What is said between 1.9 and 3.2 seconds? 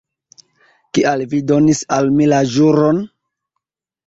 al mi la ĵuron?